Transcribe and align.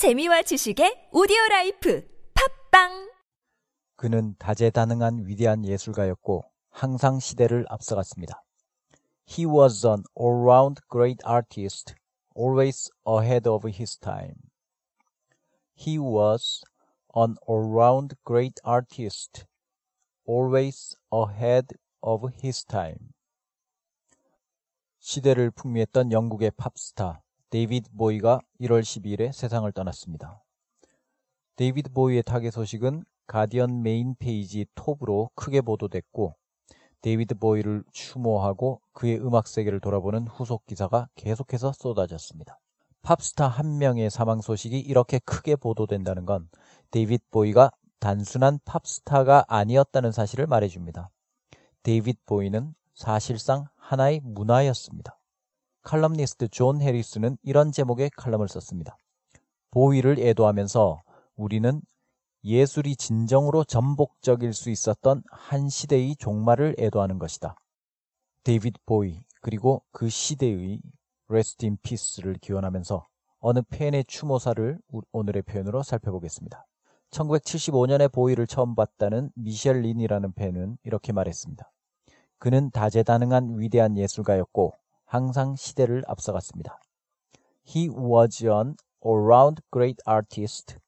재미와 0.00 0.40
지식의 0.40 1.10
오디오 1.12 1.36
라이프 1.50 2.08
팝빵 2.32 3.12
그는 3.96 4.34
다재다능한 4.38 5.26
위대한 5.26 5.66
예술가였고 5.66 6.42
항상 6.70 7.20
시대를 7.20 7.66
앞서갔습니다. 7.68 8.42
He 9.28 9.44
was 9.44 9.86
an 9.86 10.04
all-round 10.18 10.80
great 10.90 11.18
artist, 11.28 11.94
always 12.34 12.88
ahead 13.06 13.46
of 13.46 13.68
his 13.68 13.98
time. 13.98 14.36
He 15.76 15.98
was 15.98 16.62
an 17.14 17.34
all-round 17.46 18.16
great 18.24 18.56
artist, 18.64 19.44
always 20.26 20.96
ahead 21.12 21.76
of 22.00 22.26
his 22.42 22.64
time. 22.64 23.12
시대를 25.00 25.50
풍미했던 25.50 26.10
영국의 26.10 26.52
팝스타 26.56 27.20
데이비드 27.50 27.90
보위가 27.98 28.40
1월 28.60 28.80
12일에 28.80 29.32
세상을 29.32 29.70
떠났습니다. 29.72 30.40
데이비드 31.56 31.90
보위의 31.90 32.22
타계 32.22 32.48
소식은 32.52 33.04
가디언 33.26 33.82
메인 33.82 34.14
페이지 34.14 34.66
톱으로 34.76 35.30
크게 35.34 35.60
보도됐고 35.60 36.36
데이비드 37.00 37.34
보위를 37.34 37.82
추모하고 37.90 38.80
그의 38.92 39.18
음악 39.18 39.48
세계를 39.48 39.80
돌아보는 39.80 40.28
후속 40.28 40.64
기사가 40.66 41.08
계속해서 41.16 41.72
쏟아졌습니다. 41.72 42.60
팝스타 43.02 43.48
한 43.48 43.78
명의 43.78 44.10
사망 44.10 44.40
소식이 44.40 44.78
이렇게 44.78 45.18
크게 45.18 45.56
보도된다는 45.56 46.26
건 46.26 46.48
데이비드 46.92 47.24
보위가 47.32 47.72
단순한 47.98 48.60
팝스타가 48.64 49.44
아니었다는 49.48 50.12
사실을 50.12 50.46
말해줍니다. 50.46 51.10
데이비드 51.82 52.20
보위는 52.26 52.74
사실상 52.94 53.66
하나의 53.76 54.20
문화였습니다. 54.22 55.19
칼럼니스트 55.82 56.48
존 56.48 56.80
해리스는 56.80 57.36
이런 57.42 57.72
제목의 57.72 58.10
칼럼을 58.16 58.48
썼습니다. 58.48 58.96
보위를 59.70 60.18
애도하면서 60.18 61.02
우리는 61.36 61.80
예술이 62.44 62.96
진정으로 62.96 63.64
전복적일 63.64 64.52
수 64.54 64.70
있었던 64.70 65.22
한 65.30 65.68
시대의 65.68 66.16
종말을 66.16 66.76
애도하는 66.78 67.18
것이다. 67.18 67.54
데이비드 68.44 68.80
보위 68.86 69.22
그리고 69.42 69.82
그 69.92 70.08
시대의 70.08 70.80
Rest 71.28 71.66
in 71.66 71.76
Peace를 71.82 72.34
기원하면서 72.40 73.06
어느 73.40 73.60
팬의 73.70 74.04
추모사를 74.06 74.78
오늘의 75.12 75.42
표현으로 75.42 75.82
살펴보겠습니다. 75.82 76.66
1975년에 77.10 78.12
보위를 78.12 78.46
처음 78.46 78.74
봤다는 78.74 79.30
미셸 79.34 79.80
린이라는 79.80 80.32
팬은 80.32 80.78
이렇게 80.84 81.12
말했습니다. 81.12 81.70
그는 82.38 82.70
다재다능한 82.70 83.58
위대한 83.58 83.96
예술가였고 83.98 84.74
항상 85.10 85.56
시대를 85.56 86.04
앞서갔습니다. 86.06 86.78
He 87.66 87.88
was 87.88 88.44
an 88.44 88.76
all-round 89.04 89.60
great 89.72 90.00
artist, 90.06 90.78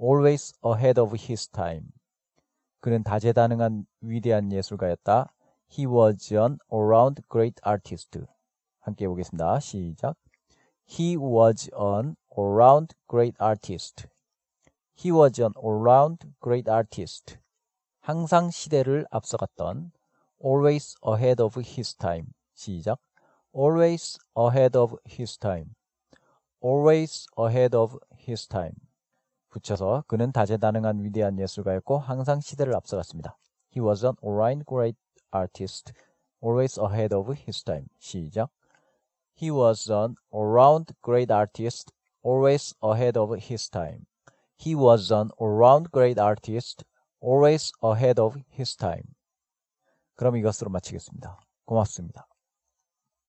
always 0.00 0.54
ahead 0.64 1.00
of 1.00 1.16
his 1.18 1.48
time. 1.48 1.88
그는 2.78 3.02
다재다능한 3.02 3.86
위대한 4.02 4.52
예술가였다. 4.52 5.32
He 5.68 5.84
was 5.84 6.32
an 6.32 6.58
all-round 6.72 7.22
great 7.28 7.60
artist. 7.66 8.20
함께 8.78 9.08
보겠습니다. 9.08 9.58
시작. 9.58 10.14
He 10.88 11.16
was 11.16 11.68
an 11.74 12.14
all-round 12.38 12.94
great 13.08 13.36
artist. 13.42 14.06
He 14.96 15.10
was 15.10 15.42
an 15.42 15.50
all-round 15.60 16.18
great 16.40 16.70
artist. 16.70 17.38
항상 17.98 18.48
시대를 18.48 19.06
앞서갔던 19.10 19.90
always 20.40 20.94
ahead 21.04 21.42
of 21.42 21.60
his 21.60 21.96
time. 21.96 22.28
시작. 22.54 23.00
always 23.55 24.17
ahead 24.35 24.77
of 24.77 24.95
his 25.07 25.37
time. 25.37 25.73
always 26.61 27.25
ahead 27.37 27.75
of 27.75 27.97
his 28.27 28.47
time. 28.47 28.75
붙여서 29.49 30.05
그는 30.07 30.31
다재다능한 30.31 31.03
위대한 31.03 31.37
예술가였고 31.39 31.99
항상 31.99 32.39
시대를 32.39 32.75
앞서갔습니다. 32.75 33.37
He 33.75 33.85
was 33.85 34.05
an 34.05 34.15
all-round 34.23 34.65
great 34.65 34.97
artist, 35.31 35.91
always 36.41 36.79
ahead 36.79 37.13
of 37.13 37.33
his 37.33 37.63
time. 37.63 37.87
시작. 37.99 38.49
He 39.35 39.51
was 39.51 39.91
an 39.91 40.15
all-round 40.31 40.93
great 41.01 41.33
artist, 41.33 41.91
always 42.23 42.75
ahead 42.81 43.17
of 43.19 43.35
his 43.37 43.69
time. 43.69 44.05
He 44.57 44.75
was 44.75 45.11
an 45.11 45.31
all-round 45.39 45.91
great 45.91 46.21
artist, 46.21 46.85
always 47.19 47.71
ahead 47.83 48.21
of 48.21 48.39
his 48.53 48.77
time. 48.77 49.03
그럼 50.15 50.37
이것으로 50.37 50.69
마치겠습니다. 50.69 51.39
고맙습니다. 51.65 52.27